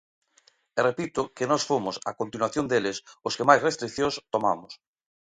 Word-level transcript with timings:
E 0.77 0.79
repito 0.89 1.21
que 1.35 1.49
nós 1.51 1.63
fomos, 1.69 1.95
a 2.09 2.11
continuación 2.21 2.65
deles, 2.67 2.97
os 3.27 3.35
que 3.37 3.47
máis 3.49 3.63
restricións 3.67 4.15
tomamos. 4.33 4.71